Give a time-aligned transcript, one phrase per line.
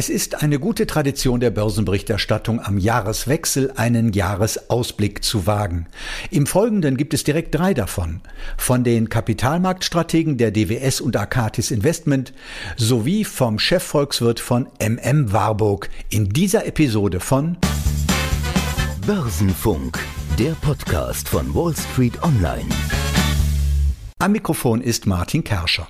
[0.00, 5.88] Es ist eine gute Tradition der Börsenberichterstattung am Jahreswechsel einen Jahresausblick zu wagen.
[6.30, 8.22] Im Folgenden gibt es direkt drei davon.
[8.56, 12.32] Von den Kapitalmarktstrategen der DWS und Akatis Investment
[12.78, 17.58] sowie vom Chefvolkswirt von MM Warburg in dieser Episode von
[19.06, 19.98] Börsenfunk,
[20.38, 22.70] der Podcast von Wall Street Online.
[24.18, 25.88] Am Mikrofon ist Martin Kerscher.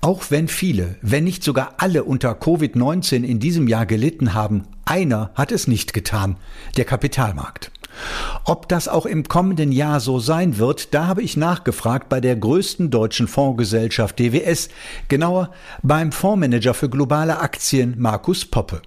[0.00, 5.30] Auch wenn viele, wenn nicht sogar alle unter Covid-19 in diesem Jahr gelitten haben, einer
[5.34, 6.36] hat es nicht getan,
[6.76, 7.72] der Kapitalmarkt.
[8.44, 12.36] Ob das auch im kommenden Jahr so sein wird, da habe ich nachgefragt bei der
[12.36, 14.68] größten deutschen Fondsgesellschaft DWS,
[15.08, 15.50] genauer
[15.82, 18.82] beim Fondsmanager für globale Aktien Markus Poppe.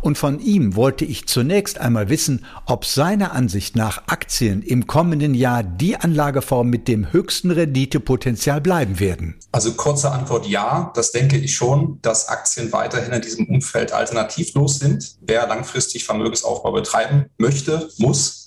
[0.00, 5.34] Und von ihm wollte ich zunächst einmal wissen, ob seiner Ansicht nach Aktien im kommenden
[5.34, 9.36] Jahr die Anlageform mit dem höchsten Renditepotenzial bleiben werden.
[9.52, 14.78] Also kurze Antwort ja, das denke ich schon, dass Aktien weiterhin in diesem Umfeld alternativlos
[14.78, 15.16] sind.
[15.20, 18.46] Wer langfristig Vermögensaufbau betreiben möchte, muss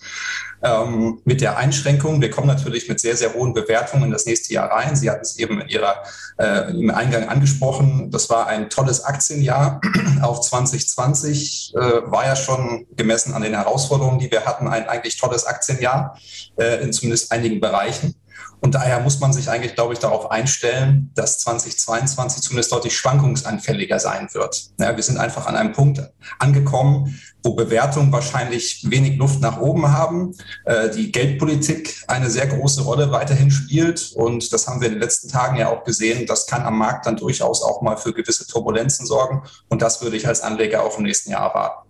[0.63, 4.53] ähm, mit der Einschränkung, wir kommen natürlich mit sehr, sehr hohen Bewertungen in das nächste
[4.53, 4.95] Jahr rein.
[4.95, 6.03] Sie hatten es eben in Ihrer,
[6.37, 8.09] äh, im Eingang angesprochen.
[8.11, 9.81] Das war ein tolles Aktienjahr.
[10.21, 15.17] Auch 2020 äh, war ja schon gemessen an den Herausforderungen, die wir hatten, ein eigentlich
[15.17, 16.17] tolles Aktienjahr
[16.57, 18.15] äh, in zumindest einigen Bereichen.
[18.63, 23.99] Und daher muss man sich eigentlich, glaube ich, darauf einstellen, dass 2022 zumindest deutlich schwankungsanfälliger
[23.99, 24.69] sein wird.
[24.79, 26.01] Ja, wir sind einfach an einem Punkt
[26.39, 32.83] angekommen, wo Bewertungen wahrscheinlich wenig Luft nach oben haben, äh, die Geldpolitik eine sehr große
[32.83, 34.13] Rolle weiterhin spielt.
[34.15, 36.25] Und das haben wir in den letzten Tagen ja auch gesehen.
[36.25, 39.43] Das kann am Markt dann durchaus auch mal für gewisse Turbulenzen sorgen.
[39.69, 41.89] Und das würde ich als Anleger auch im nächsten Jahr erwarten.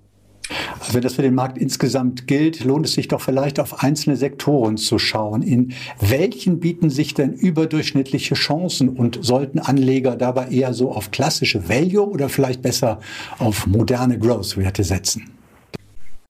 [0.79, 4.17] Also wenn das für den Markt insgesamt gilt, lohnt es sich doch vielleicht auf einzelne
[4.17, 5.41] Sektoren zu schauen.
[5.41, 11.69] In welchen bieten sich denn überdurchschnittliche Chancen und sollten Anleger dabei eher so auf klassische
[11.69, 12.99] Value oder vielleicht besser
[13.39, 15.32] auf moderne Growth-Werte setzen?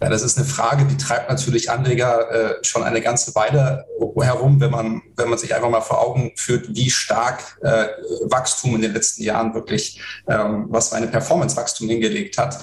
[0.04, 3.86] Ja, das ist eine Frage, die treibt natürlich Anleger äh, schon eine ganze Weile
[4.20, 7.86] herum, wenn man, wenn man sich einfach mal vor Augen führt, wie stark äh,
[8.26, 12.60] Wachstum in den letzten Jahren wirklich, ähm, was für eine Performance-Wachstum hingelegt hat.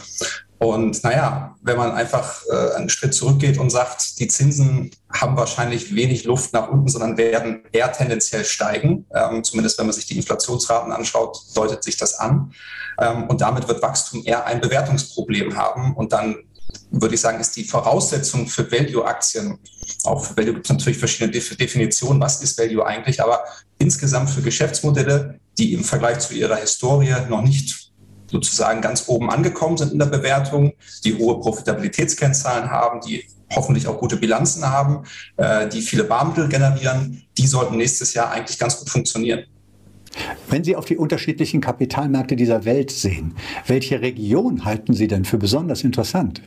[0.58, 5.94] Und naja, wenn man einfach äh, einen Schritt zurückgeht und sagt, die Zinsen haben wahrscheinlich
[5.94, 9.06] wenig Luft nach unten, sondern werden eher tendenziell steigen.
[9.14, 12.52] Ähm, zumindest wenn man sich die Inflationsraten anschaut, deutet sich das an.
[13.00, 15.94] Ähm, und damit wird Wachstum eher ein Bewertungsproblem haben.
[15.96, 16.36] Und dann
[16.90, 19.58] würde ich sagen, ist die Voraussetzung für Value-Aktien,
[20.04, 23.44] auch für Value gibt es natürlich verschiedene Definitionen, was ist Value eigentlich, aber
[23.78, 27.90] insgesamt für Geschäftsmodelle, die im Vergleich zu ihrer Historie noch nicht
[28.30, 30.72] sozusagen ganz oben angekommen sind in der Bewertung,
[31.04, 35.04] die hohe Profitabilitätskennzahlen haben, die hoffentlich auch gute Bilanzen haben,
[35.36, 39.44] äh, die viele Barmittel generieren, die sollten nächstes Jahr eigentlich ganz gut funktionieren.
[40.48, 43.34] Wenn Sie auf die unterschiedlichen Kapitalmärkte dieser Welt sehen,
[43.66, 46.42] welche Region halten Sie denn für besonders interessant?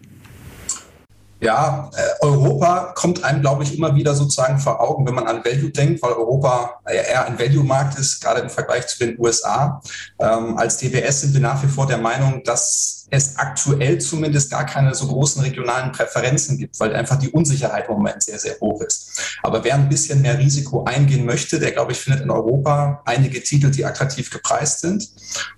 [1.44, 5.44] Ja, äh, Europa kommt einem, glaube ich, immer wieder sozusagen vor Augen, wenn man an
[5.44, 9.82] Value denkt, weil Europa eher ein Value-Markt ist, gerade im Vergleich zu den USA.
[10.20, 14.66] Ähm, als DWS sind wir nach wie vor der Meinung, dass es aktuell zumindest gar
[14.66, 18.82] keine so großen regionalen Präferenzen gibt, weil einfach die Unsicherheit im Moment sehr, sehr hoch
[18.82, 19.38] ist.
[19.44, 23.44] Aber wer ein bisschen mehr Risiko eingehen möchte, der, glaube ich, findet in Europa einige
[23.44, 25.10] Titel, die attraktiv gepreist sind.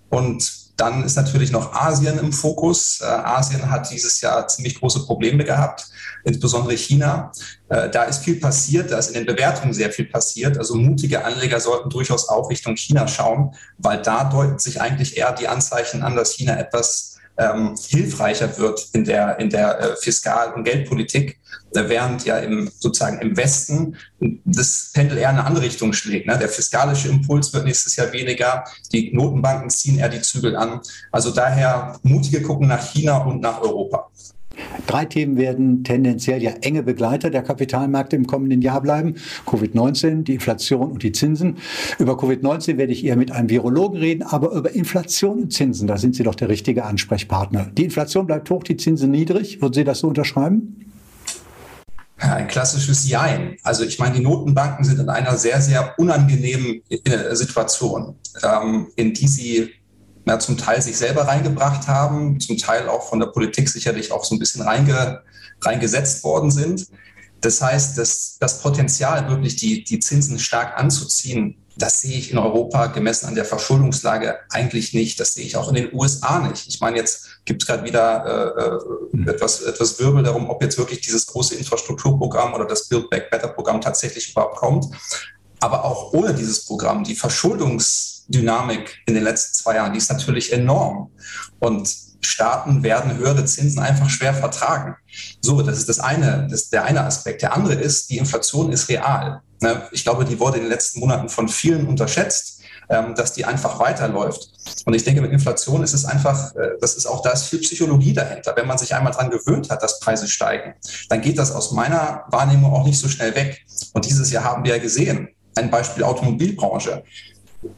[0.10, 3.00] Und dann ist natürlich noch Asien im Fokus.
[3.02, 5.88] Äh, Asien hat dieses Jahr ziemlich große Probleme gehabt,
[6.24, 7.32] insbesondere China.
[7.70, 10.58] Äh, da ist viel passiert, da ist in den Bewertungen sehr viel passiert.
[10.58, 15.32] Also mutige Anleger sollten durchaus auch Richtung China schauen, weil da deuten sich eigentlich eher
[15.32, 20.54] die Anzeichen an, dass China etwas ähm, hilfreicher wird in der, in der äh, Fiskal-
[20.54, 21.40] und Geldpolitik,
[21.74, 23.98] äh, während ja im, sozusagen im Westen
[24.46, 26.28] das Pendel eher in eine andere Richtung schlägt.
[26.28, 26.38] Ne?
[26.38, 28.64] Der fiskalische Impuls wird nächstes Jahr weniger,
[28.94, 30.82] die Notenbanken ziehen eher die Zügel an.
[31.12, 34.10] Also daher mutige gucken nach China und nach Europa.
[34.88, 39.16] Drei Themen werden tendenziell ja enge Begleiter der Kapitalmärkte im kommenden Jahr bleiben.
[39.46, 41.58] Covid-19, die Inflation und die Zinsen.
[42.00, 45.98] Über Covid-19 werde ich eher mit einem Virologen reden, aber über Inflation und Zinsen, da
[45.98, 47.68] sind Sie doch der richtige Ansprechpartner.
[47.78, 49.62] Die Inflation bleibt hoch, die Zinsen niedrig.
[49.62, 50.86] Würden Sie das so unterschreiben?
[52.18, 53.58] ein klassisches Jein.
[53.64, 59.14] Also ich meine, die Notenbanken sind in einer sehr, sehr unangenehmen äh, Situation, ähm, in
[59.14, 59.74] die sie
[60.26, 64.26] ja, zum Teil sich selber reingebracht haben, zum Teil auch von der Politik sicherlich auch
[64.26, 65.22] so ein bisschen reinge,
[65.62, 66.88] reingesetzt worden sind.
[67.42, 72.38] Das heißt, dass das Potenzial, wirklich die, die Zinsen stark anzuziehen, das sehe ich in
[72.38, 75.20] Europa gemessen an der Verschuldungslage eigentlich nicht.
[75.20, 76.68] Das sehe ich auch in den USA nicht.
[76.68, 78.26] Ich meine, jetzt gibt es gerade wieder
[79.14, 83.10] äh, äh, etwas, etwas Wirbel darum, ob jetzt wirklich dieses große Infrastrukturprogramm oder das Build
[83.10, 84.86] Back Better Programm tatsächlich überhaupt kommt.
[85.60, 90.12] Aber auch ohne dieses Programm, die Verschuldungs Dynamik in den letzten zwei Jahren, die ist
[90.12, 91.12] natürlich enorm.
[91.60, 91.88] Und
[92.22, 94.96] Staaten werden höhere Zinsen einfach schwer vertragen.
[95.42, 97.42] So, das ist das eine, das der eine Aspekt.
[97.44, 99.42] Der andere ist, die Inflation ist real.
[99.62, 99.84] Ne?
[99.92, 103.80] Ich glaube, die wurde in den letzten Monaten von vielen unterschätzt, ähm, dass die einfach
[103.80, 104.50] weiterläuft.
[104.86, 107.60] Und ich denke, mit Inflation ist es einfach, äh, das ist auch, da ist viel
[107.60, 108.54] Psychologie dahinter.
[108.56, 110.74] Wenn man sich einmal daran gewöhnt hat, dass Preise steigen,
[111.10, 113.66] dann geht das aus meiner Wahrnehmung auch nicht so schnell weg.
[113.94, 117.04] Und dieses Jahr haben wir ja gesehen, ein Beispiel Automobilbranche.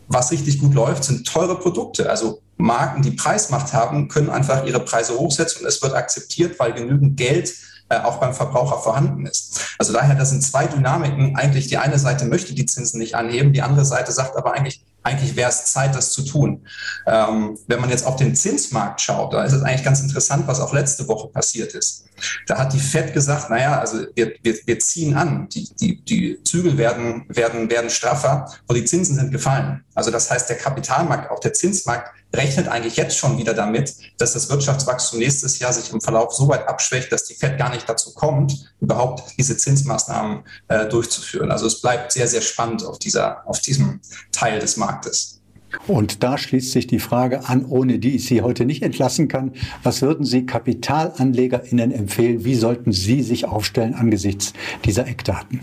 [0.07, 2.09] Was richtig gut läuft, sind teure Produkte.
[2.09, 6.74] Also Marken, die Preismacht haben, können einfach ihre Preise hochsetzen und es wird akzeptiert, weil
[6.74, 7.53] genügend Geld
[7.89, 9.62] äh, auch beim Verbraucher vorhanden ist.
[9.77, 11.35] Also daher, das sind zwei Dynamiken.
[11.35, 14.81] Eigentlich die eine Seite möchte die Zinsen nicht anheben, die andere Seite sagt aber eigentlich,
[15.07, 16.68] eigentlich wäre es Zeit, das zu tun.
[17.06, 20.59] Ähm, wenn man jetzt auf den Zinsmarkt schaut, da ist es eigentlich ganz interessant, was
[20.59, 22.06] auch letzte Woche passiert ist.
[22.48, 26.44] Da hat die FED gesagt, naja, also wir, wir, wir ziehen an, die, die, die
[26.44, 29.83] Zügel werden, werden, werden straffer und die Zinsen sind gefallen.
[29.97, 34.33] Also das heißt, der Kapitalmarkt, auch der Zinsmarkt rechnet eigentlich jetzt schon wieder damit, dass
[34.33, 37.89] das Wirtschaftswachstum nächstes Jahr sich im Verlauf so weit abschwächt, dass die FED gar nicht
[37.89, 41.49] dazu kommt, überhaupt diese Zinsmaßnahmen äh, durchzuführen.
[41.49, 43.99] Also es bleibt sehr, sehr spannend auf, dieser, auf diesem
[44.31, 45.41] Teil des Marktes.
[45.88, 49.53] Und da schließt sich die Frage an, ohne die ich Sie heute nicht entlassen kann.
[49.81, 52.45] Was würden Sie KapitalanlegerInnen empfehlen?
[52.45, 54.53] Wie sollten Sie sich aufstellen angesichts
[54.85, 55.61] dieser Eckdaten?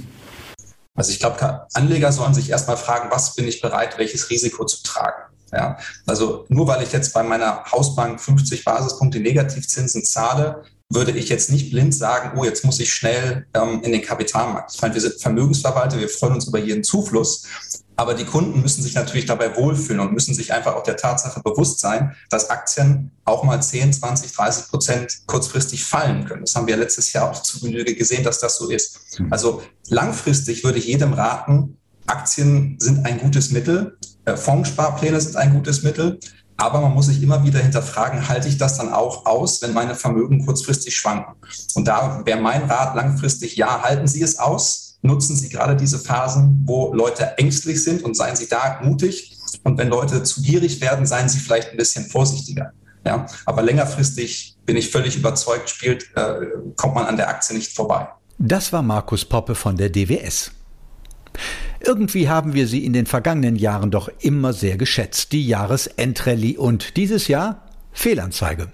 [0.94, 4.82] Also ich glaube, Anleger sollen sich erstmal fragen, was bin ich bereit, welches Risiko zu
[4.82, 5.35] tragen.
[5.52, 11.29] Ja, also nur weil ich jetzt bei meiner Hausbank 50 Basispunkte Negativzinsen zahle, würde ich
[11.29, 14.75] jetzt nicht blind sagen, oh, jetzt muss ich schnell ähm, in den Kapitalmarkt.
[14.75, 17.46] Ich meine, wir sind Vermögensverwalter, wir freuen uns über jeden Zufluss.
[17.96, 21.41] Aber die Kunden müssen sich natürlich dabei wohlfühlen und müssen sich einfach auch der Tatsache
[21.43, 26.43] bewusst sein, dass Aktien auch mal 10, 20, 30 Prozent kurzfristig fallen können.
[26.43, 29.00] Das haben wir letztes Jahr auch zu Genüge gesehen, dass das so ist.
[29.17, 29.32] Hm.
[29.32, 35.55] Also langfristig würde ich jedem raten, Aktien sind ein gutes Mittel, äh, Fondssparpläne sind ein
[35.55, 36.19] gutes Mittel,
[36.56, 39.94] aber man muss sich immer wieder hinterfragen, halte ich das dann auch aus, wenn meine
[39.94, 41.35] Vermögen kurzfristig schwanken?
[41.75, 45.98] Und da wäre mein Rat langfristig, ja, halten Sie es aus, nutzen Sie gerade diese
[45.98, 49.36] Phasen, wo Leute ängstlich sind und seien Sie da mutig.
[49.62, 52.72] Und wenn Leute zu gierig werden, seien Sie vielleicht ein bisschen vorsichtiger.
[53.06, 56.46] Ja, aber längerfristig bin ich völlig überzeugt, spielt, äh,
[56.76, 58.08] kommt man an der Aktie nicht vorbei.
[58.38, 60.52] Das war Markus Poppe von der DWS.
[61.80, 66.96] Irgendwie haben wir sie in den vergangenen Jahren doch immer sehr geschätzt, die Jahresendrallye und
[66.96, 68.72] dieses Jahr Fehlanzeige.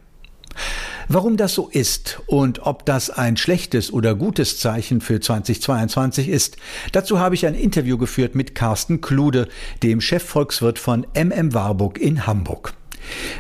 [1.13, 6.57] Warum das so ist und ob das ein schlechtes oder gutes Zeichen für 2022 ist,
[6.93, 9.49] dazu habe ich ein Interview geführt mit Carsten Klude,
[9.83, 12.75] dem Chefvolkswirt von MM Warburg in Hamburg.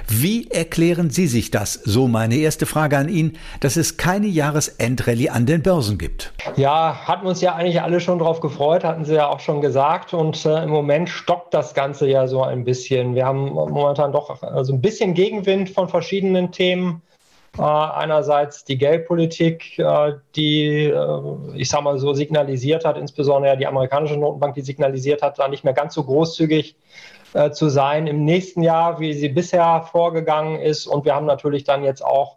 [0.09, 5.29] Wie erklären Sie sich das, so meine erste Frage an ihn, dass es keine Jahresendrallye
[5.29, 6.33] an den Börsen gibt?
[6.57, 10.13] Ja, hatten uns ja eigentlich alle schon darauf gefreut, hatten Sie ja auch schon gesagt.
[10.13, 13.15] Und äh, im Moment stockt das Ganze ja so ein bisschen.
[13.15, 17.03] Wir haben momentan doch äh, so ein bisschen Gegenwind von verschiedenen Themen.
[17.59, 23.67] Äh, einerseits die Geldpolitik, äh, die, äh, ich sage mal so, signalisiert hat, insbesondere die
[23.67, 26.77] amerikanische Notenbank, die signalisiert hat, da nicht mehr ganz so großzügig
[27.35, 30.87] äh, zu sein im nächsten Jahr, wie sie bisher vorgegangen ist.
[30.87, 32.37] Und wir haben natürlich dann jetzt auch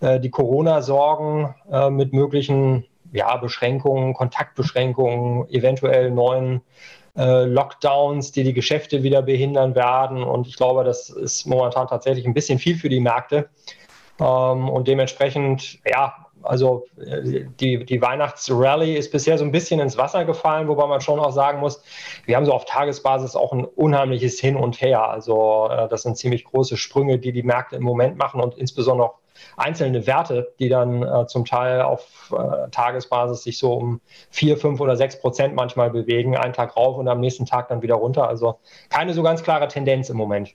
[0.00, 6.62] äh, die Corona-Sorgen äh, mit möglichen ja, Beschränkungen, Kontaktbeschränkungen, eventuell neuen
[7.18, 10.22] Lockdowns, die die Geschäfte wieder behindern werden.
[10.22, 13.48] Und ich glaube, das ist momentan tatsächlich ein bisschen viel für die Märkte.
[14.20, 19.96] Ähm, und dementsprechend, ja, also äh, die, die Weihnachtsrallye ist bisher so ein bisschen ins
[19.96, 21.82] Wasser gefallen, wobei man schon auch sagen muss,
[22.24, 25.08] wir haben so auf Tagesbasis auch ein unheimliches Hin und Her.
[25.08, 29.08] Also äh, das sind ziemlich große Sprünge, die die Märkte im Moment machen und insbesondere
[29.08, 29.14] auch
[29.56, 34.80] einzelne Werte, die dann äh, zum Teil auf äh, Tagesbasis sich so um vier, fünf
[34.80, 38.28] oder sechs Prozent manchmal bewegen, einen Tag rauf und am nächsten Tag dann wieder runter.
[38.28, 38.58] Also
[38.88, 40.54] keine so ganz klare Tendenz im Moment.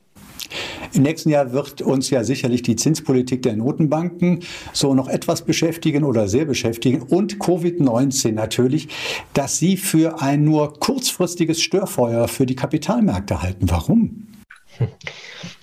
[0.94, 4.40] Im nächsten Jahr wird uns ja sicherlich die Zinspolitik der Notenbanken
[4.74, 8.88] so noch etwas beschäftigen oder sehr beschäftigen und Covid-19 natürlich,
[9.34, 13.70] dass Sie für ein nur kurzfristiges Störfeuer für die Kapitalmärkte halten.
[13.70, 14.28] Warum?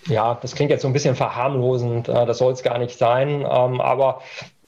[0.07, 3.41] Ja, das klingt jetzt so ein bisschen verharmlosend, äh, das soll es gar nicht sein.
[3.41, 4.21] Ähm, aber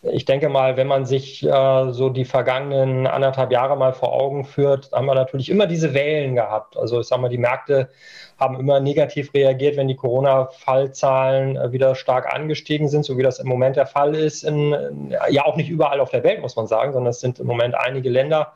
[0.03, 4.45] ich denke mal, wenn man sich äh, so die vergangenen anderthalb Jahre mal vor Augen
[4.45, 6.79] führt, haben wir natürlich immer diese Wellen gehabt.
[6.79, 7.91] Also ich sage mal, die Märkte
[8.39, 13.41] haben immer negativ reagiert, wenn die Corona-Fallzahlen äh, wieder stark angestiegen sind, so wie das
[13.41, 14.43] im Moment der Fall ist.
[14.43, 17.39] In, in, ja, auch nicht überall auf der Welt, muss man sagen, sondern es sind
[17.39, 18.55] im Moment einige Länder,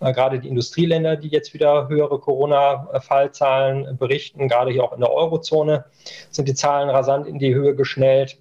[0.00, 4.48] äh, gerade die Industrieländer, die jetzt wieder höhere Corona-Fallzahlen berichten.
[4.48, 5.84] Gerade hier auch in der Eurozone
[6.30, 8.38] sind die Zahlen rasant in die Höhe geschnellt.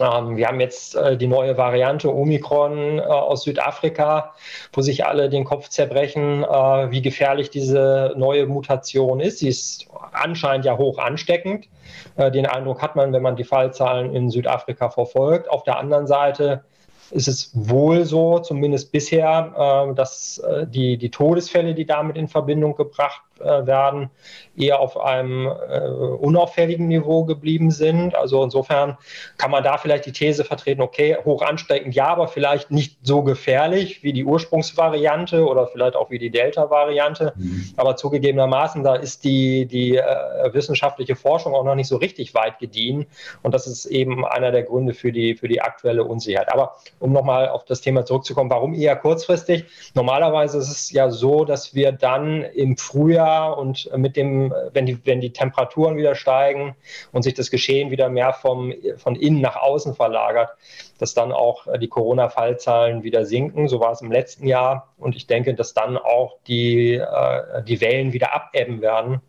[0.00, 4.34] Ähm, wir haben jetzt äh, die neue Variante Omikron äh, aus Südafrika,
[4.72, 9.40] wo sich alle den Kopf zerbrechen, äh, wie gefährlich diese neue Mutation ist.
[9.40, 11.68] Sie ist anscheinend ja hoch ansteckend.
[12.16, 15.50] Äh, den Eindruck hat man, wenn man die Fallzahlen in Südafrika verfolgt.
[15.50, 16.64] Auf der anderen Seite
[17.12, 22.28] ist es wohl so, zumindest bisher, äh, dass äh, die, die Todesfälle, die damit in
[22.28, 24.10] Verbindung gebracht äh, werden,
[24.56, 28.14] eher auf einem äh, unauffälligen Niveau geblieben sind.
[28.14, 28.98] Also insofern
[29.36, 33.22] kann man da vielleicht die These vertreten, okay, hoch ansteckend ja, aber vielleicht nicht so
[33.22, 37.32] gefährlich wie die Ursprungsvariante oder vielleicht auch wie die Delta-Variante.
[37.36, 37.72] Mhm.
[37.76, 42.58] Aber zugegebenermaßen, da ist die, die äh, wissenschaftliche Forschung auch noch nicht so richtig weit
[42.58, 43.06] gediehen.
[43.42, 46.52] Und das ist eben einer der Gründe für die, für die aktuelle Unsicherheit.
[46.52, 49.64] Aber um nochmal auf das Thema zurückzukommen, warum eher kurzfristig?
[49.94, 55.04] Normalerweise ist es ja so, dass wir dann im Frühjahr und mit dem, wenn die,
[55.04, 56.76] wenn die Temperaturen wieder steigen
[57.10, 60.50] und sich das Geschehen wieder mehr vom, von innen nach außen verlagert,
[60.98, 63.66] dass dann auch die Corona-Fallzahlen wieder sinken.
[63.66, 64.88] So war es im letzten Jahr.
[64.98, 69.20] Und ich denke, dass dann auch die, äh, die Wellen wieder abebben werden.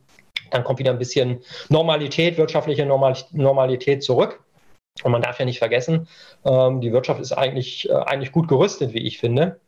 [0.52, 1.40] Dann kommt wieder ein bisschen
[1.70, 4.44] Normalität, wirtschaftliche Normalität zurück.
[5.02, 6.08] Und man darf ja nicht vergessen,
[6.46, 9.60] ähm, die Wirtschaft ist eigentlich, äh, eigentlich gut gerüstet, wie ich finde.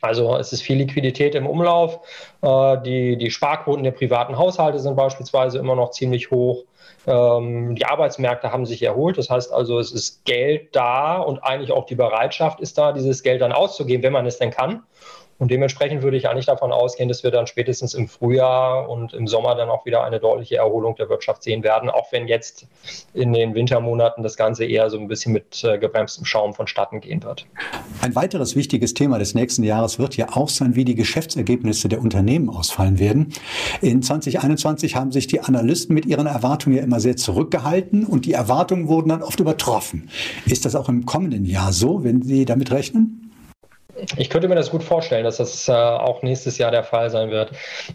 [0.00, 2.00] Also es ist viel Liquidität im Umlauf.
[2.40, 6.64] Äh, die, die Sparquoten der privaten Haushalte sind beispielsweise immer noch ziemlich hoch.
[7.06, 9.18] Ähm, die Arbeitsmärkte haben sich erholt.
[9.18, 13.22] Das heißt also, es ist Geld da und eigentlich auch die Bereitschaft ist da, dieses
[13.22, 14.82] Geld dann auszugeben, wenn man es denn kann.
[15.38, 19.26] Und dementsprechend würde ich eigentlich davon ausgehen, dass wir dann spätestens im Frühjahr und im
[19.26, 22.66] Sommer dann auch wieder eine deutliche Erholung der Wirtschaft sehen werden, auch wenn jetzt
[23.14, 27.22] in den Wintermonaten das Ganze eher so ein bisschen mit äh, gebremstem Schaum vonstatten gehen
[27.22, 27.46] wird.
[28.00, 32.00] Ein weiteres wichtiges Thema des nächsten Jahres wird ja auch sein, wie die Geschäftsergebnisse der
[32.00, 33.32] Unternehmen ausfallen werden.
[33.80, 38.32] In 2021 haben sich die Analysten mit ihren Erwartungen ja immer sehr zurückgehalten und die
[38.32, 40.10] Erwartungen wurden dann oft übertroffen.
[40.46, 43.23] Ist das auch im kommenden Jahr so, wenn Sie damit rechnen?
[44.16, 47.30] Ich könnte mir das gut vorstellen, dass das äh, auch nächstes Jahr der Fall sein
[47.30, 47.52] wird.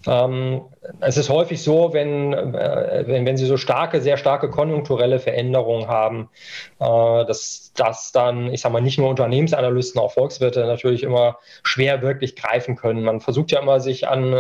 [0.08, 0.62] Ähm,
[1.02, 5.88] es ist häufig so, wenn, äh, wenn, wenn Sie so starke, sehr starke konjunkturelle Veränderungen
[5.88, 6.30] haben,
[6.80, 6.86] äh,
[7.26, 12.36] dass das dann, ich sage mal, nicht nur Unternehmensanalysten, auch Volkswirte natürlich immer schwer wirklich
[12.36, 13.04] greifen können.
[13.04, 14.38] Man versucht ja immer, sich an äh,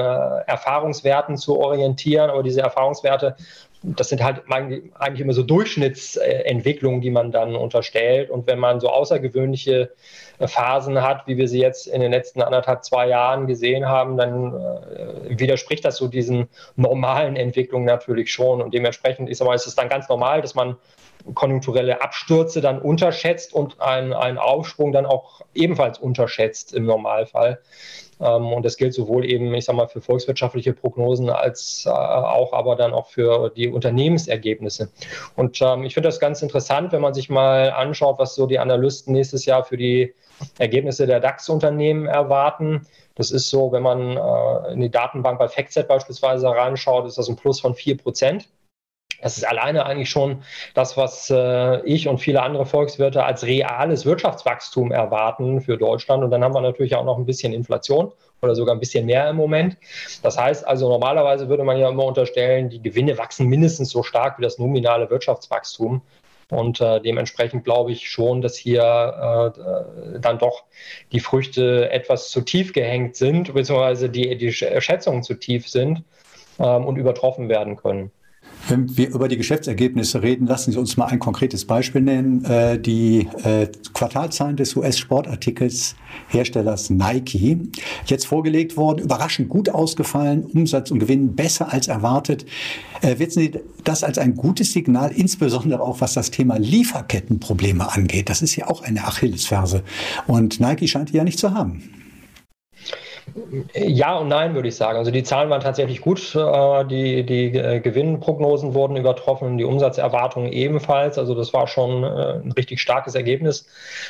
[0.47, 3.35] Erfahrungswerten zu orientieren, aber diese Erfahrungswerte
[3.81, 8.29] das sind halt eigentlich immer so Durchschnittsentwicklungen, die man dann unterstellt.
[8.29, 9.91] Und wenn man so außergewöhnliche
[10.39, 14.53] Phasen hat, wie wir sie jetzt in den letzten anderthalb, zwei Jahren gesehen haben, dann
[14.53, 18.62] äh, widerspricht das so diesen normalen Entwicklungen natürlich schon.
[18.62, 20.75] Und dementsprechend ist aber ist es dann ganz normal, dass man
[21.33, 27.59] konjunkturelle Abstürze dann unterschätzt und einen, einen Aufschwung dann auch ebenfalls unterschätzt im Normalfall.
[28.19, 32.53] Ähm, und das gilt sowohl eben, ich sag mal, für volkswirtschaftliche Prognosen als äh, auch
[32.53, 34.89] aber dann auch für die Unternehmensergebnisse.
[35.35, 38.59] Und ähm, ich finde das ganz interessant, wenn man sich mal anschaut, was so die
[38.59, 40.13] Analysten nächstes Jahr für die
[40.57, 42.88] Ergebnisse der DAX-Unternehmen erwarten.
[43.15, 47.29] Das ist so, wenn man äh, in die Datenbank bei FactSet beispielsweise reinschaut, ist das
[47.29, 48.47] ein Plus von 4 Prozent.
[49.21, 54.05] Das ist alleine eigentlich schon das, was äh, ich und viele andere Volkswirte als reales
[54.05, 56.23] Wirtschaftswachstum erwarten für Deutschland.
[56.23, 58.11] Und dann haben wir natürlich auch noch ein bisschen Inflation
[58.41, 59.77] oder sogar ein bisschen mehr im Moment.
[60.23, 64.39] Das heißt also, normalerweise würde man ja immer unterstellen, die Gewinne wachsen mindestens so stark
[64.39, 66.01] wie das nominale Wirtschaftswachstum.
[66.49, 70.63] Und äh, dementsprechend glaube ich schon, dass hier äh, dann doch
[71.11, 76.03] die Früchte etwas zu tief gehängt sind, beziehungsweise die, die Schätzungen zu tief sind
[76.57, 78.11] ähm, und übertroffen werden können.
[78.69, 82.45] Wenn wir über die Geschäftsergebnisse reden, lassen Sie uns mal ein konkretes Beispiel nennen.
[82.45, 85.95] Äh, die äh, Quartalzahlen des US-Sportartikels
[86.27, 87.57] Herstellers Nike,
[88.05, 92.45] jetzt vorgelegt worden, überraschend gut ausgefallen, Umsatz und Gewinn besser als erwartet.
[93.01, 93.51] Äh, Wissen Sie
[93.83, 98.29] das als ein gutes Signal, insbesondere auch was das Thema Lieferkettenprobleme angeht?
[98.29, 99.83] Das ist ja auch eine Achillesferse.
[100.27, 101.99] Und Nike scheint die ja nicht zu haben.
[103.74, 104.98] Ja und nein, würde ich sagen.
[104.98, 106.36] Also die Zahlen waren tatsächlich gut.
[106.36, 111.17] Äh, die, die äh, Gewinnprognosen wurden übertroffen, die Umsatzerwartungen ebenfalls.
[111.17, 113.67] Also das war schon äh, ein richtig starkes Ergebnis,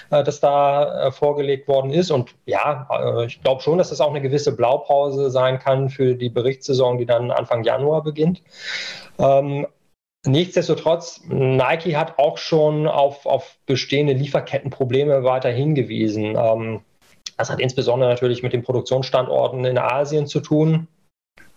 [0.09, 2.11] das da vorgelegt worden ist.
[2.11, 6.29] Und ja, ich glaube schon, dass das auch eine gewisse Blaupause sein kann für die
[6.29, 8.41] Berichtssaison, die dann Anfang Januar beginnt.
[9.19, 9.67] Ähm,
[10.25, 16.35] Nichtsdestotrotz, Nike hat auch schon auf, auf bestehende Lieferkettenprobleme weiter hingewiesen.
[17.39, 20.89] Das hat insbesondere natürlich mit den Produktionsstandorten in Asien zu tun.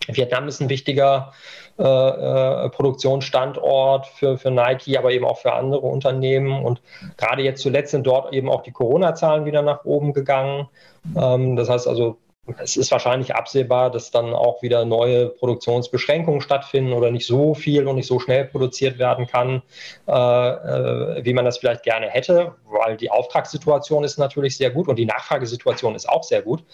[0.07, 1.33] Vietnam ist ein wichtiger
[1.77, 6.63] äh, äh, Produktionsstandort für, für Nike, aber eben auch für andere Unternehmen.
[6.63, 6.81] Und
[7.17, 10.69] gerade jetzt zuletzt sind dort eben auch die Corona-Zahlen wieder nach oben gegangen.
[11.17, 12.17] Ähm, das heißt also,
[12.57, 17.87] es ist wahrscheinlich absehbar, dass dann auch wieder neue Produktionsbeschränkungen stattfinden oder nicht so viel
[17.87, 19.61] und nicht so schnell produziert werden kann,
[20.07, 24.89] äh, äh, wie man das vielleicht gerne hätte, weil die Auftragssituation ist natürlich sehr gut
[24.89, 26.65] und die Nachfragesituation ist auch sehr gut.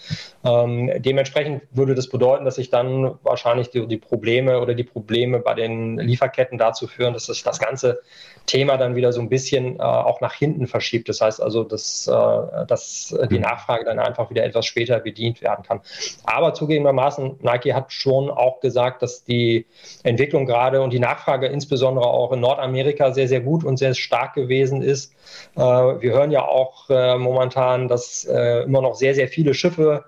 [0.44, 5.38] Ähm, dementsprechend würde das bedeuten, dass sich dann wahrscheinlich die, die, Probleme oder die Probleme
[5.38, 8.00] bei den Lieferketten dazu führen, dass sich das ganze
[8.46, 11.08] Thema dann wieder so ein bisschen äh, auch nach hinten verschiebt.
[11.08, 13.42] Das heißt also, dass, äh, dass die mhm.
[13.42, 15.80] Nachfrage dann einfach wieder etwas später bedient werden kann.
[16.24, 19.66] Aber zugegebenermaßen, Nike hat schon auch gesagt, dass die
[20.02, 24.34] Entwicklung gerade und die Nachfrage insbesondere auch in Nordamerika sehr, sehr gut und sehr stark
[24.34, 25.12] gewesen ist.
[25.56, 30.04] Äh, wir hören ja auch äh, momentan, dass äh, immer noch sehr, sehr viele Schiffe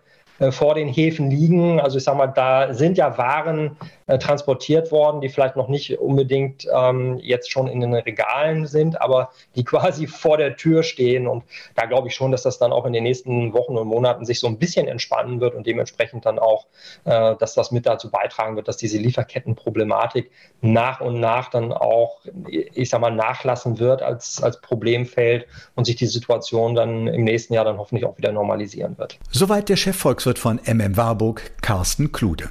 [0.51, 1.79] vor den Häfen liegen.
[1.79, 5.99] Also ich sage mal, da sind ja Waren äh, transportiert worden, die vielleicht noch nicht
[5.99, 11.27] unbedingt ähm, jetzt schon in den Regalen sind, aber die quasi vor der Tür stehen.
[11.27, 11.45] Und
[11.75, 14.41] da glaube ich schon, dass das dann auch in den nächsten Wochen und Monaten sich
[14.41, 16.67] so ein bisschen entspannen wird und dementsprechend dann auch,
[17.05, 20.31] äh, dass das mit dazu beitragen wird, dass diese Lieferkettenproblematik
[20.61, 25.97] nach und nach dann auch, ich sage mal, nachlassen wird als, als Problemfeld und sich
[25.97, 29.19] die Situation dann im nächsten Jahr dann hoffentlich auch wieder normalisieren wird.
[29.31, 32.51] Soweit der Chefvolkswirt von MM Warburg, Carsten Klude.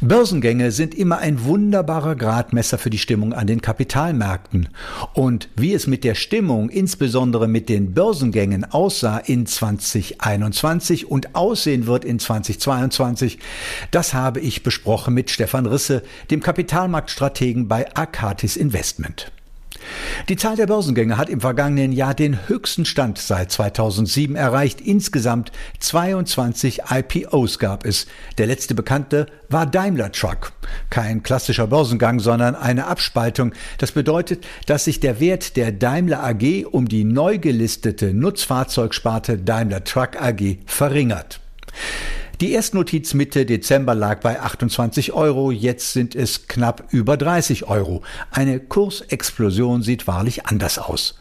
[0.00, 4.68] Börsengänge sind immer ein wunderbarer Gradmesser für die Stimmung an den Kapitalmärkten.
[5.14, 11.86] Und wie es mit der Stimmung, insbesondere mit den Börsengängen aussah in 2021 und aussehen
[11.86, 13.38] wird in 2022,
[13.90, 19.33] das habe ich besprochen mit Stefan Risse, dem Kapitalmarktstrategen bei Arcatis Investment.
[20.28, 24.80] Die Zahl der Börsengänge hat im vergangenen Jahr den höchsten Stand seit 2007 erreicht.
[24.80, 28.06] Insgesamt 22 IPOs gab es.
[28.38, 30.52] Der letzte bekannte war Daimler Truck.
[30.90, 33.52] Kein klassischer Börsengang, sondern eine Abspaltung.
[33.78, 39.84] Das bedeutet, dass sich der Wert der Daimler AG um die neu gelistete Nutzfahrzeugsparte Daimler
[39.84, 41.40] Truck AG verringert.
[42.40, 48.02] Die Erstnotiz Mitte Dezember lag bei 28 Euro, jetzt sind es knapp über 30 Euro.
[48.32, 51.20] Eine Kursexplosion sieht wahrlich anders aus.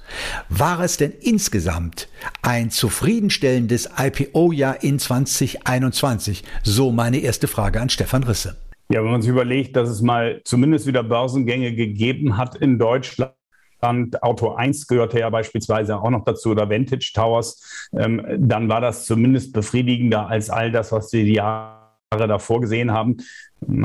[0.49, 2.07] War es denn insgesamt
[2.41, 6.43] ein zufriedenstellendes IPO-Jahr in 2021?
[6.63, 8.55] So meine erste Frage an Stefan Risse.
[8.91, 13.33] Ja, wenn man sich überlegt, dass es mal zumindest wieder Börsengänge gegeben hat in Deutschland,
[13.83, 19.05] Auto 1 gehörte ja beispielsweise auch noch dazu oder Vantage Towers, ähm, dann war das
[19.05, 23.17] zumindest befriedigender als all das, was wir die Jahre davor gesehen haben.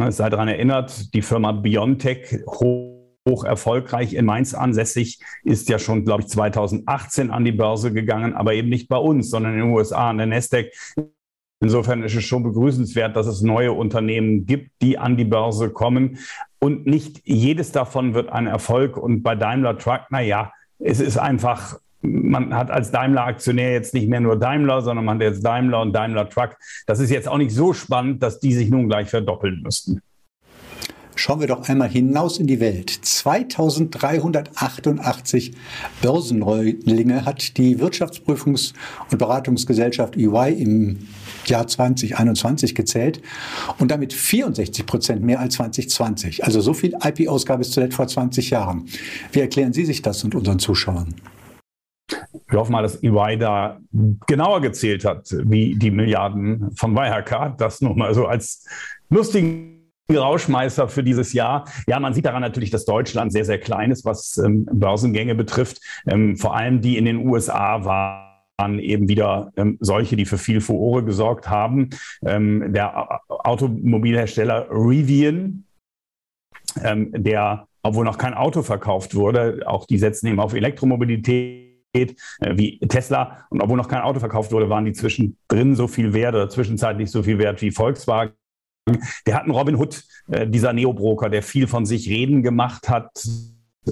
[0.07, 5.79] Es sei daran erinnert, die Firma Biontech hoch hoch erfolgreich in Mainz ansässig, ist ja
[5.79, 9.61] schon, glaube ich, 2018 an die Börse gegangen, aber eben nicht bei uns, sondern in
[9.61, 10.73] den USA an der Nasdaq.
[11.61, 16.19] Insofern ist es schon begrüßenswert, dass es neue Unternehmen gibt, die an die Börse kommen.
[16.61, 18.97] Und nicht jedes davon wird ein Erfolg.
[18.97, 24.09] Und bei Daimler Truck, na ja, es ist einfach man hat als Daimler-Aktionär jetzt nicht
[24.09, 26.57] mehr nur Daimler, sondern man hat jetzt Daimler und Daimler Truck.
[26.87, 30.01] Das ist jetzt auch nicht so spannend, dass die sich nun gleich verdoppeln müssten.
[31.17, 32.91] Schauen wir doch einmal hinaus in die Welt.
[32.91, 35.55] 2388
[36.01, 38.75] Börsenneulinge hat die Wirtschaftsprüfungs-
[39.11, 41.09] und Beratungsgesellschaft EY im
[41.49, 43.23] Jahr 2021 gezählt
[43.79, 46.45] und damit 64 Prozent mehr als 2020.
[46.45, 48.87] Also so viel IPOs gab es zuletzt vor 20 Jahren.
[49.33, 51.15] Wie erklären Sie sich das und unseren Zuschauern?
[52.49, 53.79] Wir hoffen mal, dass EY da
[54.27, 57.61] genauer gezählt hat, wie die Milliarden von Wirecard.
[57.61, 58.67] Das nur mal so als
[59.11, 59.79] lustigen
[60.11, 61.67] Rauschmeister für dieses Jahr.
[61.87, 65.83] Ja, man sieht daran natürlich, dass Deutschland sehr, sehr klein ist, was ähm, Börsengänge betrifft.
[66.07, 68.28] Ähm, vor allem die in den USA waren
[68.59, 71.91] waren eben wieder ähm, solche, die für viel Furore gesorgt haben.
[72.27, 75.65] Ähm, der Automobilhersteller Rivian,
[76.83, 82.57] ähm, der, obwohl noch kein Auto verkauft wurde, auch die setzen eben auf Elektromobilität äh,
[82.57, 83.47] wie Tesla.
[83.51, 87.11] Und obwohl noch kein Auto verkauft wurde, waren die zwischendrin so viel wert oder zwischenzeitlich
[87.11, 88.33] so viel wert wie Volkswagen.
[89.27, 93.11] Der hat einen Robin Hood, äh, dieser Neobroker, der viel von sich reden gemacht hat,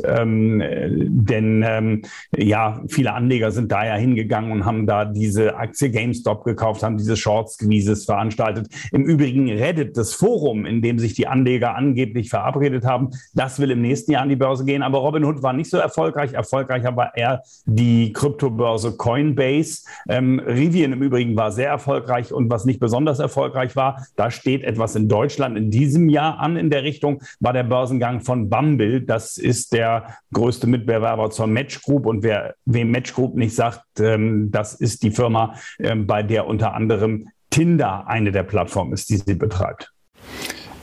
[0.05, 0.63] ähm,
[1.09, 2.03] denn ähm,
[2.37, 6.99] ja, viele Anleger sind da ja hingegangen und haben da diese Aktie GameStop gekauft, haben
[6.99, 8.69] diese Short Squeezes veranstaltet.
[8.93, 13.71] Im Übrigen Reddit, das Forum, in dem sich die Anleger angeblich verabredet haben, das will
[13.71, 14.83] im nächsten Jahr an die Börse gehen.
[14.83, 16.33] Aber Robinhood war nicht so erfolgreich.
[16.33, 19.85] Erfolgreicher war eher die Kryptobörse Coinbase.
[20.09, 24.63] Ähm, Rivian im Übrigen war sehr erfolgreich und was nicht besonders erfolgreich war, da steht
[24.63, 29.03] etwas in Deutschland in diesem Jahr an in der Richtung, war der Börsengang von Bumble.
[29.03, 32.07] Das ist der der größte Mitbewerber zur Match Group.
[32.07, 36.47] Und wer wem Match Group nicht sagt, ähm, das ist die Firma, ähm, bei der
[36.47, 39.93] unter anderem Tinder eine der Plattformen ist, die sie betreibt.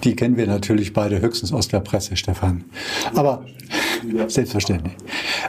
[0.04, 2.66] Die kennen wir natürlich beide höchstens aus der Presse, Stefan.
[3.16, 3.46] Aber
[4.28, 4.96] selbstverständlich.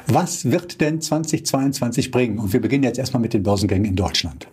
[0.06, 2.38] Was wird denn 2022 bringen?
[2.38, 4.46] Und wir beginnen jetzt erstmal mit den Börsengängen in Deutschland.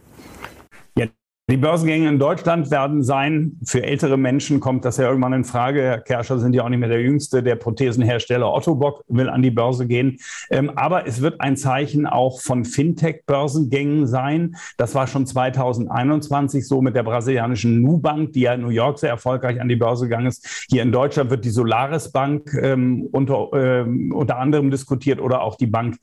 [1.50, 5.82] Die Börsengänge in Deutschland werden sein, für ältere Menschen kommt das ja irgendwann in Frage.
[5.82, 7.44] Herr Kerscher sind ja auch nicht mehr der Jüngste.
[7.44, 10.18] Der Prothesenhersteller Otto Bock will an die Börse gehen.
[10.50, 14.56] Ähm, aber es wird ein Zeichen auch von Fintech-Börsengängen sein.
[14.78, 19.10] Das war schon 2021 so mit der brasilianischen Nubank, die ja in New York sehr
[19.10, 20.66] erfolgreich an die Börse gegangen ist.
[20.70, 25.56] Hier in Deutschland wird die Solaris Bank ähm, unter, ähm, unter anderem diskutiert oder auch
[25.56, 25.98] die Bank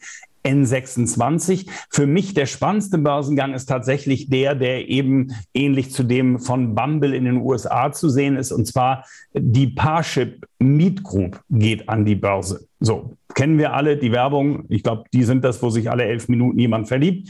[0.48, 1.68] N26.
[1.90, 7.14] Für mich der spannendste Börsengang ist tatsächlich der, der eben ähnlich zu dem von Bumble
[7.14, 8.52] in den USA zu sehen ist.
[8.52, 12.66] Und zwar die Parship Meet Group geht an die Börse.
[12.80, 14.64] So, kennen wir alle die Werbung.
[14.68, 17.28] Ich glaube, die sind das, wo sich alle elf Minuten jemand verliebt.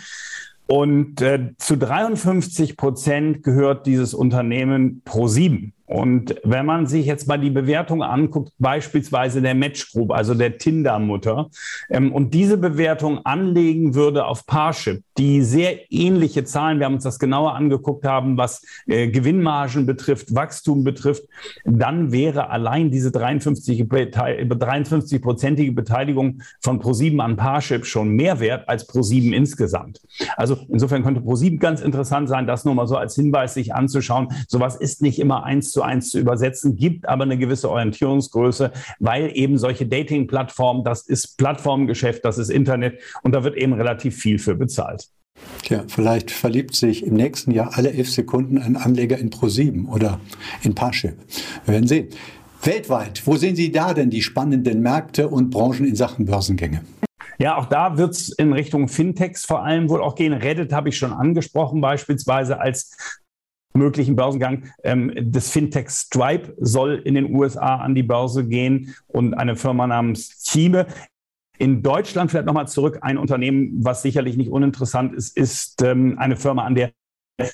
[0.66, 5.72] Und äh, zu 53 Prozent gehört dieses Unternehmen Pro7.
[5.88, 10.58] Und wenn man sich jetzt mal die Bewertung anguckt, beispielsweise der Match Group, also der
[10.58, 11.48] Tinder-Mutter,
[11.88, 17.04] ähm, und diese Bewertung anlegen würde auf Parship, die sehr ähnliche Zahlen, wir haben uns
[17.04, 21.22] das genauer angeguckt haben, was äh, Gewinnmargen betrifft, Wachstum betrifft,
[21.64, 29.32] dann wäre allein diese 53-prozentige Beteiligung von ProSieben an Parship schon mehr wert als ProSieben
[29.32, 30.02] insgesamt.
[30.36, 34.28] Also insofern könnte ProSieben ganz interessant sein, das nur mal so als Hinweis sich anzuschauen.
[34.48, 38.72] Sowas ist nicht immer eins zu zu eins zu übersetzen, gibt aber eine gewisse Orientierungsgröße,
[38.98, 44.16] weil eben solche Dating-Plattformen, das ist Plattformgeschäft, das ist Internet und da wird eben relativ
[44.16, 45.06] viel für bezahlt.
[45.62, 50.18] Tja, vielleicht verliebt sich im nächsten Jahr alle elf Sekunden ein Anleger in Pro7 oder
[50.62, 51.16] in Parship.
[51.64, 52.08] Wir werden sehen.
[52.64, 56.80] Weltweit, wo sehen Sie da denn die spannenden Märkte und Branchen in Sachen Börsengänge?
[57.38, 60.32] Ja, auch da wird es in Richtung Fintechs vor allem wohl auch gehen.
[60.32, 62.96] Reddit habe ich schon angesprochen, beispielsweise als
[63.78, 64.64] möglichen Börsengang.
[64.82, 69.86] Ähm, das Fintech Stripe soll in den USA an die Börse gehen und eine Firma
[69.86, 70.86] namens Chime.
[71.58, 72.98] In Deutschland vielleicht nochmal zurück.
[73.00, 76.92] Ein Unternehmen, was sicherlich nicht uninteressant ist, ist ähm, eine Firma, an der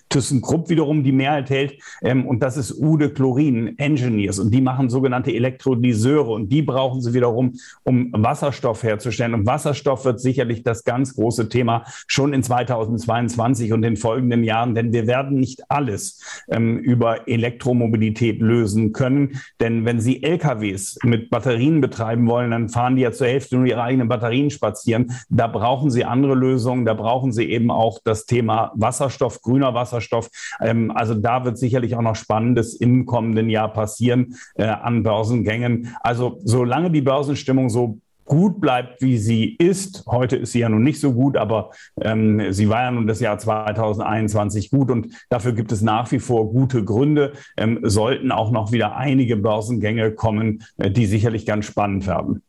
[0.09, 1.83] ThyssenKrupp wiederum die Mehrheit hält.
[2.03, 4.39] Ähm, und das ist Ude Chlorin Engineers.
[4.39, 6.33] Und die machen sogenannte Elektrolyseure.
[6.33, 9.35] Und die brauchen sie wiederum, um Wasserstoff herzustellen.
[9.35, 14.75] Und Wasserstoff wird sicherlich das ganz große Thema schon in 2022 und den folgenden Jahren.
[14.75, 19.41] Denn wir werden nicht alles ähm, über Elektromobilität lösen können.
[19.61, 23.67] Denn wenn Sie LKWs mit Batterien betreiben wollen, dann fahren die ja zur Hälfte nur
[23.67, 25.13] ihre eigenen Batterien spazieren.
[25.29, 26.87] Da brauchen Sie andere Lösungen.
[26.87, 30.31] Da brauchen Sie eben auch das Thema Wasserstoff, grüner Wasserstoff.
[30.61, 35.95] Ähm, also da wird sicherlich auch noch Spannendes im kommenden Jahr passieren äh, an Börsengängen.
[36.01, 40.05] Also solange die Börsenstimmung so gut bleibt, wie sie ist.
[40.07, 43.21] Heute ist sie ja nun nicht so gut, aber ähm, sie war ja nun das
[43.21, 47.33] Jahr 2021 gut und dafür gibt es nach wie vor gute Gründe.
[47.57, 52.43] Ähm, sollten auch noch wieder einige Börsengänge kommen, äh, die sicherlich ganz spannend werden.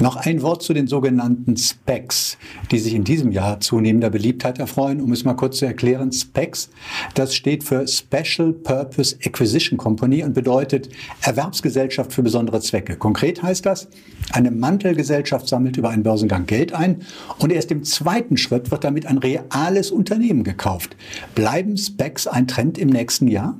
[0.00, 2.38] Noch ein Wort zu den sogenannten Specs,
[2.70, 5.00] die sich in diesem Jahr zunehmender Beliebtheit erfreuen.
[5.00, 6.70] Um es mal kurz zu erklären, Specs,
[7.14, 10.88] das steht für Special Purpose Acquisition Company und bedeutet
[11.22, 12.96] Erwerbsgesellschaft für besondere Zwecke.
[12.96, 13.88] Konkret heißt das,
[14.32, 17.02] eine Mantelgesellschaft sammelt über einen Börsengang Geld ein
[17.38, 20.96] und erst im zweiten Schritt wird damit ein reales Unternehmen gekauft.
[21.34, 23.58] Bleiben Specs ein Trend im nächsten Jahr?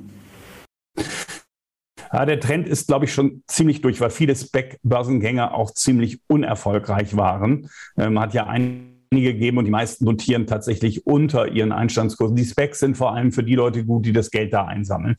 [2.11, 7.15] Ja, der Trend ist, glaube ich, schon ziemlich durch, weil viele Spec-Börsengänger auch ziemlich unerfolgreich
[7.15, 7.69] waren.
[7.95, 12.35] Man ähm, hat ja einige gegeben und die meisten notieren tatsächlich unter ihren Einstandskursen.
[12.35, 15.17] Die Specs sind vor allem für die Leute gut, die das Geld da einsammeln.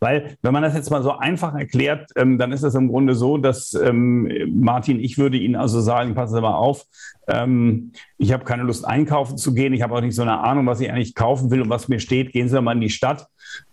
[0.00, 3.14] Weil, wenn man das jetzt mal so einfach erklärt, ähm, dann ist es im Grunde
[3.14, 6.84] so, dass ähm, Martin, ich würde Ihnen also sagen, passen Sie mal auf,
[7.26, 10.66] ähm, ich habe keine Lust einkaufen zu gehen, ich habe auch nicht so eine Ahnung,
[10.66, 12.32] was ich eigentlich kaufen will und was mir steht.
[12.32, 13.26] Gehen Sie mal in die Stadt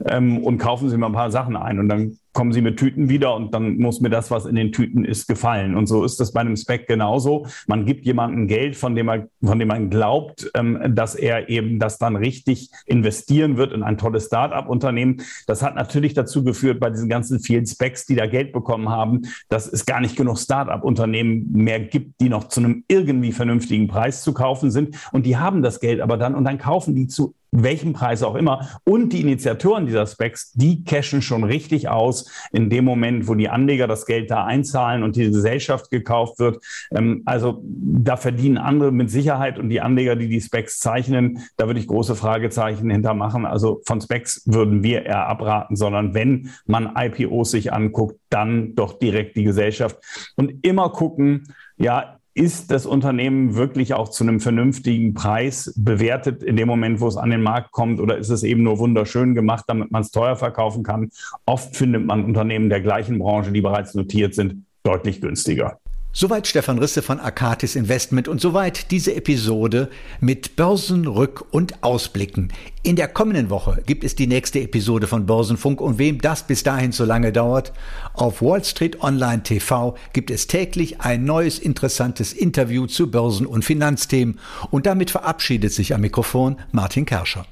[0.05, 3.09] ähm, und kaufen Sie mal ein paar Sachen ein und dann kommen sie mit Tüten
[3.09, 5.75] wieder und dann muss mir das, was in den Tüten ist, gefallen.
[5.75, 7.47] Und so ist das bei einem Spec genauso.
[7.67, 11.79] Man gibt jemandem Geld, von dem man, von dem man glaubt, ähm, dass er eben
[11.79, 15.21] das dann richtig investieren wird in ein tolles Start-up-Unternehmen.
[15.45, 19.23] Das hat natürlich dazu geführt, bei diesen ganzen vielen Specs, die da Geld bekommen haben,
[19.49, 24.23] dass es gar nicht genug Start-up-Unternehmen mehr gibt, die noch zu einem irgendwie vernünftigen Preis
[24.23, 24.95] zu kaufen sind.
[25.11, 28.35] Und die haben das Geld aber dann und dann kaufen die zu welchem Preis auch
[28.35, 28.69] immer.
[28.85, 33.49] Und die Initiatoren dieser Specs, die cashen schon richtig aus in dem Moment, wo die
[33.49, 36.63] Anleger das Geld da einzahlen und die Gesellschaft gekauft wird.
[36.91, 41.67] Ähm, also da verdienen andere mit Sicherheit und die Anleger, die die Specs zeichnen, da
[41.67, 43.45] würde ich große Fragezeichen hintermachen.
[43.45, 48.97] Also von Specs würden wir eher abraten, sondern wenn man IPOs sich anguckt, dann doch
[48.97, 49.97] direkt die Gesellschaft
[50.37, 56.55] und immer gucken, ja, ist das Unternehmen wirklich auch zu einem vernünftigen Preis bewertet in
[56.55, 59.65] dem Moment, wo es an den Markt kommt, oder ist es eben nur wunderschön gemacht,
[59.67, 61.09] damit man es teuer verkaufen kann?
[61.45, 65.80] Oft findet man Unternehmen der gleichen Branche, die bereits notiert sind, deutlich günstiger.
[66.13, 72.51] Soweit Stefan Risse von Akatis Investment und soweit diese Episode mit Börsenrück- und Ausblicken.
[72.83, 76.63] In der kommenden Woche gibt es die nächste Episode von Börsenfunk und wem das bis
[76.63, 77.71] dahin so lange dauert,
[78.13, 83.63] auf Wall Street Online TV gibt es täglich ein neues interessantes Interview zu Börsen- und
[83.63, 84.37] Finanzthemen
[84.69, 87.45] und damit verabschiedet sich am Mikrofon Martin Kerscher.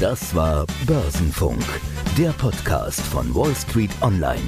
[0.00, 1.62] Das war Börsenfunk,
[2.16, 4.40] der Podcast von Wall Street Online.